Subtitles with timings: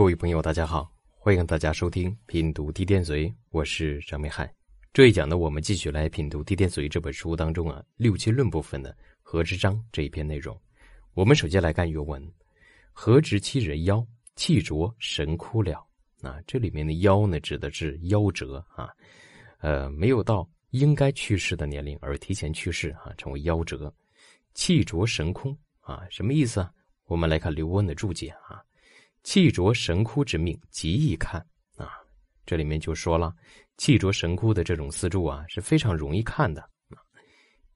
[0.00, 4.50] 各位朋友，大家好，欢迎大家收听品读地天髓，我是张明海。
[4.94, 10.58] 这一讲呢，我们继续来品读《地天髓》这本书当中啊六七论部分的何之章这一篇内容。
[11.12, 12.26] 我们首先来看原文：
[12.94, 14.02] 何直其人夭，
[14.36, 15.86] 气浊神枯了。
[16.22, 18.88] 啊，这里面的夭呢，指的是夭折啊，
[19.58, 23.94] 呃，没有到应该去世的年龄而提前去世啊，成为夭折。
[24.54, 26.72] 气浊神空啊，什么意思啊？
[27.04, 28.64] 我们来看刘温的注解啊，
[29.22, 31.40] 气浊神枯之命极易看
[31.76, 31.90] 啊，
[32.46, 33.34] 这里面就说了。
[33.76, 37.00] 气浊神枯的这种四柱啊，是非常容易看的啊。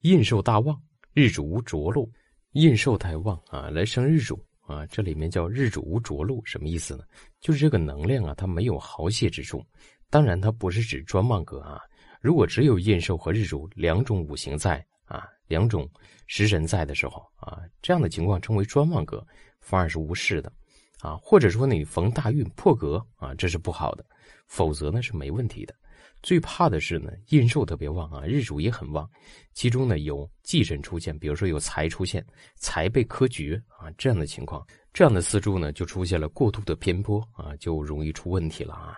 [0.00, 0.78] 印寿大旺，
[1.12, 2.10] 日主无着禄，
[2.52, 4.84] 印寿太旺啊，来生日主啊。
[4.86, 7.04] 这里面叫日主无着禄，什么意思呢？
[7.40, 9.64] 就是这个能量啊，它没有豪泄之处。
[10.10, 11.80] 当然，它不是指专旺格啊。
[12.20, 15.90] 如果只有印寿和日主两种五行在啊，两种
[16.26, 19.26] 食神在的时候啊，这样的情况称为专旺格，
[19.60, 20.52] 反而是无事的
[21.04, 21.16] 啊。
[21.22, 24.04] 或者说你逢大运破格啊，这是不好的，
[24.46, 25.74] 否则呢是没问题的。
[26.22, 29.06] 最怕的是呢，印寿特别旺啊，日主也很旺，
[29.52, 32.24] 其中呢有忌神出现，比如说有财出现，
[32.56, 38.96] 财被克绝啊，这样的情况，这样的四柱呢就出现了过度的偏颇啊，就容易出问题了啊。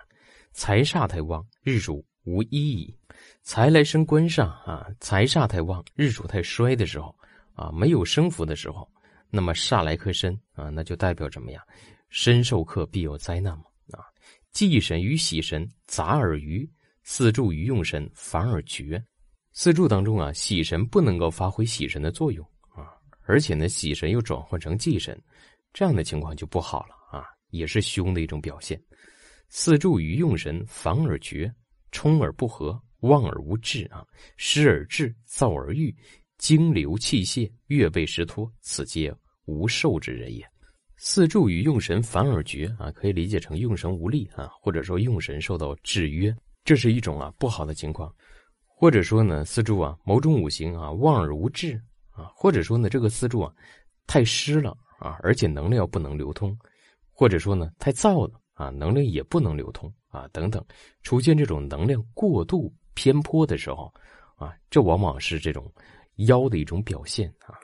[0.53, 2.95] 财煞太旺，日主无一，
[3.43, 7.13] 财来生官煞啊，财煞太旺，日主太衰的时候
[7.55, 8.89] 啊，没有生福的时候，
[9.29, 11.61] 那么煞来克身啊，那就代表怎么样？
[12.09, 14.03] 身受克必有灾难嘛啊，
[14.51, 16.69] 忌神与喜神杂而愚。
[17.09, 19.01] 四柱与用神反而绝，
[19.53, 22.91] 四柱当中啊，喜神不能够发挥喜神的作用啊，
[23.21, 25.17] 而且呢，喜神又转换成忌神，
[25.71, 28.77] 这样的情况就不好了啊，也是凶的一种表现。
[29.47, 31.49] 四柱与用神反而绝，
[31.91, 34.05] 冲而不和，望而无志啊，
[34.35, 35.95] 失而志，躁而欲，
[36.37, 40.45] 精流气泄，月背石脱，此皆无寿之人也。
[40.97, 46.35] 四柱与用神反而绝啊，可以理解成用神无力啊，或者说用神受到制约。
[46.63, 48.13] 这是一种啊不好的情况，
[48.65, 53.53] 或者说呢四柱啊某种五行啊旺而无志啊，或者说呢这个四柱啊
[54.05, 56.57] 太湿了啊，而且能量不能流通，
[57.11, 60.65] 或者说呢太燥了啊，能量也不能流通啊等等，
[61.03, 63.93] 出现这种能量过度偏颇的时候
[64.35, 65.71] 啊，这往往是这种
[66.25, 67.55] 妖的一种表现啊。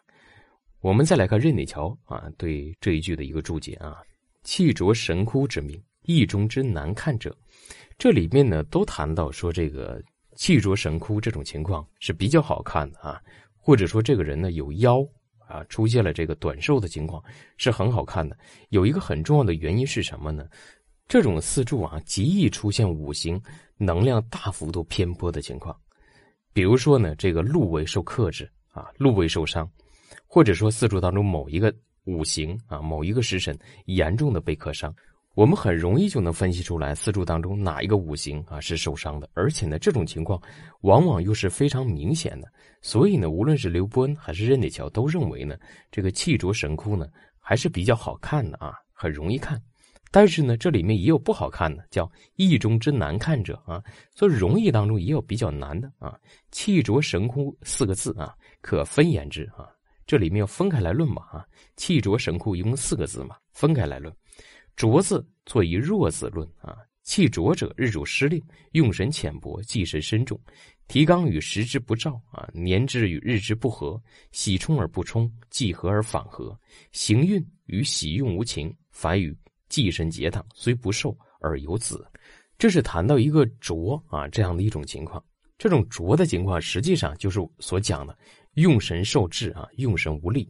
[0.84, 4.02] 我们再来看任内桥啊对这一句的一个注解啊，
[4.44, 7.34] 气浊神枯之命，意中之难看者。
[7.98, 10.04] 这里面呢，都谈到说这个
[10.36, 13.18] 气浊神枯这种情况是比较好看的啊，
[13.56, 15.00] 或者说这个人呢有妖
[15.48, 17.24] 啊，出现了这个短寿的情况
[17.56, 18.38] 是很好看的。
[18.68, 20.46] 有一个很重要的原因是什么呢？
[21.08, 23.42] 这种四柱啊，极易出现五行
[23.78, 25.74] 能量大幅度偏颇的情况。
[26.52, 29.66] 比如说呢，这个禄位受克制啊，禄位受伤，
[30.28, 31.74] 或者说四柱当中某一个
[32.06, 34.94] 五行啊，某一个时辰严重的被克伤。
[35.36, 40.40] 我们很容易就能分析出来四柱当中哪一个五行啊是受伤的，而且呢，这种情况
[40.82, 42.48] 往往又是非常明显的。
[42.84, 45.58] 所以呢，无论是刘伯恩还是任铁桥都认为呢，
[45.90, 47.08] 这个气浊神枯呢
[47.40, 49.60] 还是比较好看的啊，很容易看。
[50.12, 53.82] 但是呢，这里面也有不好看的，叫易中之难看者啊。
[54.14, 56.16] 所以容易当中也有比较难的啊。
[56.52, 59.73] 气浊神枯四个字啊，可分言之啊。
[60.06, 61.46] 这里面要分开来论嘛啊。
[61.76, 64.14] 气浊神库一共四个字嘛，分开来论。
[64.76, 70.40] 浊字作以弱字论啊，气浊者日主失令，用神浅薄，忌神深重，
[70.88, 76.60] 提纲与时之不照啊，年之与日之不合，喜冲而不冲，忌合而反合，
[76.92, 79.36] 行运与喜用无情，反与
[79.70, 82.06] 忌神结党，虽不受而有子。
[82.58, 85.24] 这是谈到一个浊啊这样的一种情况。
[85.64, 88.14] 这种浊的情况，实际上就是所讲的
[88.56, 90.46] 用神受制啊，用神无力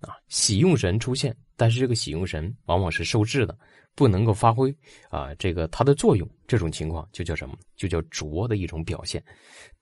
[0.00, 1.36] 啊，喜用神出现。
[1.58, 3.54] 但是这个喜用神往往是受制的，
[3.94, 4.74] 不能够发挥
[5.10, 7.54] 啊这个它的作用，这种情况就叫什么？
[7.76, 9.22] 就叫浊的一种表现。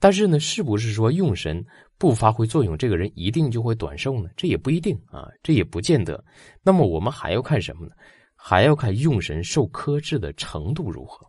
[0.00, 1.64] 但是呢，是不是说用神
[1.96, 4.28] 不发挥作用，这个人一定就会短寿呢？
[4.36, 6.24] 这也不一定啊，这也不见得。
[6.64, 7.92] 那么我们还要看什么呢？
[8.34, 11.24] 还要看用神受克制的程度如何。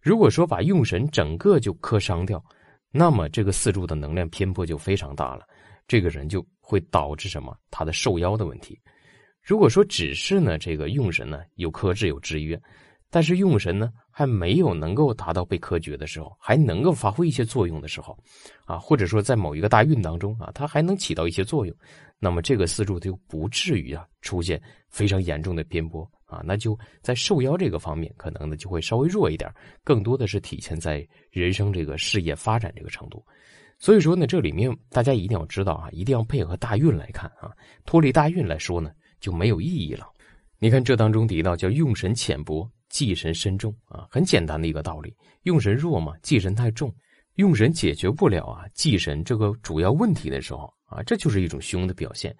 [0.00, 2.44] 如果说把用神整个就克伤掉，
[2.92, 5.46] 那么这个四柱的能量偏颇就非常大了，
[5.86, 7.56] 这个人就会导致什么？
[7.70, 8.78] 他的受妖的问题。
[9.42, 12.60] 如果说只是呢，这个用神呢有克制有制约，
[13.08, 18.16] 但是用神呢还没有能够达到被科绝的时候，还能够发挥一些作用的时候，
[18.66, 21.74] 啊，或者说在某一个大运当中啊，它还能起到一些作用，
[22.18, 29.52] 那么这个四柱就不至于啊出现非常严重的偏颇啊，那就在受邀这个方面可能呢就会稍微弱一点，
[29.84, 33.22] 更多的是体现在人生这个事业发展这个程度。
[33.78, 37.52] 所以说呢，这里面大家一定要知道啊，一定要配合大运来看啊，
[37.84, 38.90] 脱离大运来说呢。
[39.20, 40.06] 就没有意义了。
[40.58, 45.14] 你看这当中提到叫用神浅薄，忌神深重啊，很简单的一个道理。
[45.42, 46.90] 用神弱嘛，忌神太重，
[47.34, 52.34] 用神解决不了啊忌神这个主要问题的时候啊，这就是一种凶的表现。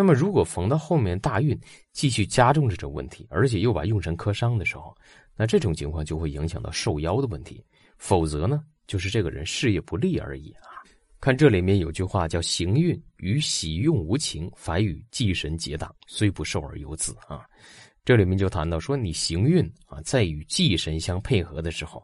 [0.00, 1.54] 那么如果逢到后面大运
[1.92, 4.96] 继续加重这种问题，而且又把用神磕伤的时候，
[5.36, 7.62] 那这种情况就会影响到受邀的问题。
[7.98, 10.72] 否则呢，就是这个人事业不利而已啊。
[11.20, 17.44] 看这里面有句话叫“行运与喜用无情，反与忌神结党，虽不受而有子”啊。
[18.02, 22.02] 这里面就谈到说，你行运啊，在与忌神相配合的时候，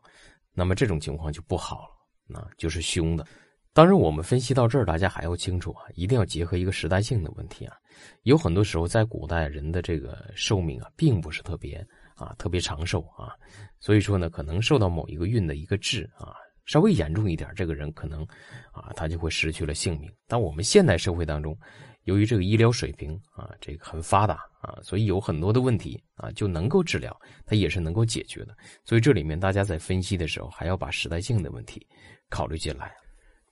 [0.52, 1.96] 那么这种情况就不好了，
[2.26, 3.26] 那就是凶的。
[3.72, 7.74] 当然，我们分析到这儿，大家还要清楚啊，一定要结合一个时代性的问题啊。
[8.22, 11.84] 有很多时候，在古代人的这个寿命啊，并不是特别
[12.14, 13.34] 啊特别长寿啊，
[13.78, 16.34] 所以说呢，可能受到某一个运的一个制啊。
[16.64, 18.24] 稍微严重一点，这个人可能，
[18.72, 20.12] 啊，他就会失去了性命。
[20.26, 21.56] 但我们现代社会当中，
[22.02, 28.56] 由于这个医疗水平啊，这个很发达啊，所以有很多的问题啊就能够治疗，它也是能够解决的。
[28.84, 31.86] 所以这里面大家在分析的时候，还要把时代性的问题
[32.28, 32.92] 考虑进来。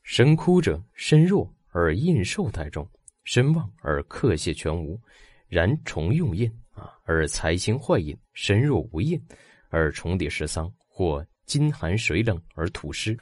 [0.02, 2.84] 神枯者，身弱而印寿太重，
[3.24, 5.00] 身旺而克泄全无，
[5.48, 9.20] 然重用印啊，而财星坏印，身弱无印，
[9.68, 11.24] 而重叠失丧或。
[11.46, 13.14] 金寒水冷而土湿，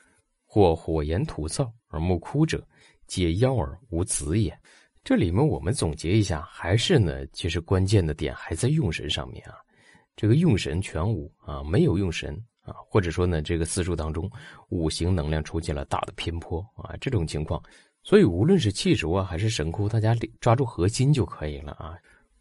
[0.46, 2.64] 或火炎土燥而木枯者，
[3.08, 4.56] 皆夭而无子也。
[5.02, 9.56] 这里面我们总结一下，还是呢，其实关键的点还在用神上面啊。
[10.14, 14.30] 这个用神全无啊，没有用神啊，或者说呢，这个四柱当中
[14.68, 17.60] 五行能量出现了大的偏颇啊，这种情况，
[18.02, 21.96] 所以无论是气浊啊还是神枯，大家抓住核心就可以了啊。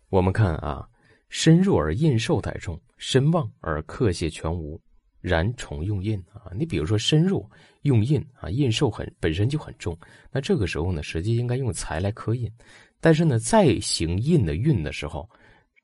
[0.10, 0.88] 我们看啊，
[1.30, 4.80] 身弱而印寿太重，身旺而克泄全无。
[5.22, 7.48] 然重用印啊，你比如说身弱
[7.84, 9.96] 用印啊，印寿很本身就很重，
[10.32, 12.52] 那这个时候呢，实际应该用财来克印，
[13.00, 15.30] 但是呢，再行印的运的时候，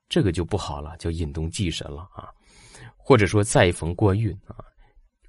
[0.09, 2.33] 这个就不好了，叫印动忌神了啊，
[2.95, 4.57] 或者说再逢官运啊，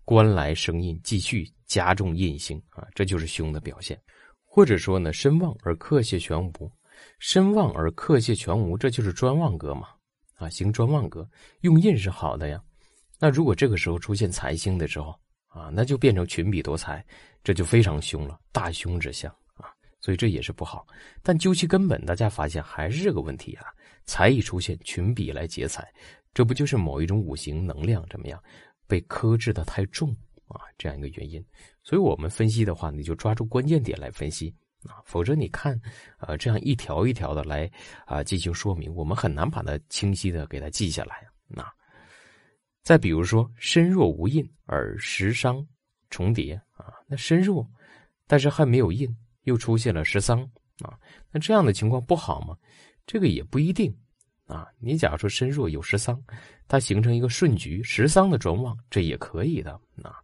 [0.06, 4.00] 官来生印，继续加重印星啊，这就是凶的表现，
[4.50, 6.72] 或者说呢，身旺而克泄全无，
[7.20, 9.88] 身旺而克泄全无，这就是专旺格嘛
[10.34, 11.28] 啊，行专旺格，
[11.60, 12.60] 用印是好的呀。
[13.20, 15.14] 那如果这个时候出现财星的时候
[15.48, 17.04] 啊，那就变成群比夺财，
[17.44, 20.86] 这就非常凶了，大凶之象啊，所以这也是不好。
[21.22, 23.66] 但究其根本，大家发现还是这个问题啊，
[24.06, 25.86] 财一出现群比来劫财，
[26.32, 28.42] 这不就是某一种五行能量怎么样
[28.86, 30.10] 被克制的太重
[30.46, 30.62] 啊？
[30.78, 31.44] 这样一个原因。
[31.88, 34.55] 所以我们分析的话，你就抓住关键点来分析
[34.85, 35.73] 啊，否则你看
[36.19, 37.70] 啊，这样一条一条的来
[38.05, 41.26] 啊进行说明，我们很难把它清晰的给它记下来
[41.56, 41.73] 啊。
[42.82, 45.67] 再比如说，身弱无印而食伤
[46.11, 47.67] 重叠啊，那身弱，
[48.26, 49.08] 但是还没有印，
[49.44, 50.43] 又出现了食伤
[50.81, 50.93] 啊，
[51.32, 52.55] 那这样的情况不好吗？
[53.06, 53.91] 这个也不一定
[54.44, 54.69] 啊。
[54.79, 56.23] 你假如说身弱有食伤，
[56.67, 60.17] 它形成一个顺局，食伤的转旺，这也可以的啊。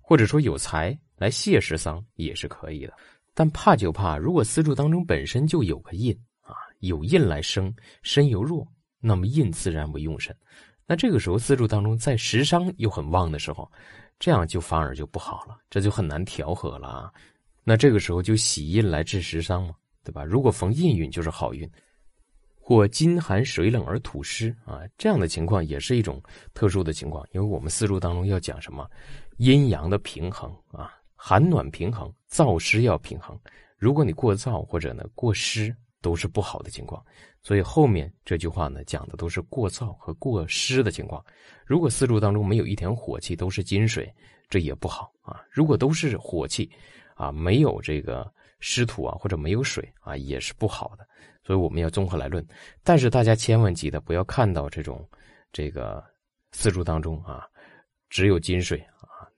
[0.00, 2.94] 或者说有财来泄食伤也是可以的，
[3.34, 7.72] 但怕就怕如果四柱当中本身就有个印啊，有印来生
[8.02, 8.66] 身又弱，
[9.00, 10.34] 那么印自然为用神。
[10.86, 13.70] 那这个时候四柱当中在食伤又很旺的时候，
[14.18, 17.12] 这样就反而就不好了，这就很难调和了啊。
[17.64, 20.24] 那这个时候就喜印来治食伤嘛，对吧？
[20.24, 21.70] 如果逢印运就是好运，
[22.58, 26.20] 或金寒水冷而土湿啊，这样的情况也是一种
[26.54, 28.90] 特殊的情况，因为我们四柱当中要讲什么
[29.36, 33.38] 阴阳的平衡啊，寒暖平衡，燥湿要平衡。
[33.76, 37.04] 如果你过燥或者呢过湿，都是不好的情况。
[37.42, 41.22] 所以后面这句话呢，讲的都是过燥和过湿的情况。
[41.66, 44.10] 如果四柱当中没有一点火气，都是金水，
[44.48, 45.44] 这也不好啊。
[45.50, 46.70] 如果都是火气，
[47.14, 48.26] 啊，没有这个
[48.60, 51.06] 湿土啊，或者没有水啊，也是不好的。
[51.44, 52.42] 所以我们要综合来论。
[52.82, 55.06] 但是大家千万记得，不要看到这种
[55.52, 56.02] 这个
[56.52, 57.46] 四柱当中啊，
[58.08, 58.82] 只有金水，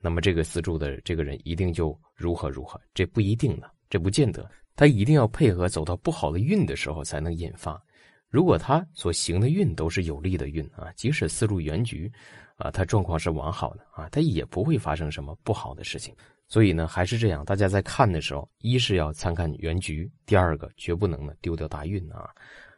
[0.05, 4.51] 那么这个四柱的这个人一定就如何如何，这不一定呢，这不见得。
[4.75, 7.81] 他一定要配合走到不好的运的时候才能引发。
[8.29, 12.11] 如果他所行的运都是有利的运啊，即使四柱原局，
[12.57, 16.15] 啊，他状况是完好的啊，他也不会发生什么不好的事情。
[16.49, 22.29] 所以呢，还是这样，大家在看的时候，一是要参看原局，第二个绝不能呢丢掉大运啊。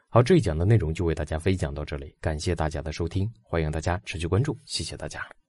[0.08, 5.43] 好，这一讲的内容就为大家分享到这里，感谢大家的收听，欢迎大家持续关注，谢谢大家。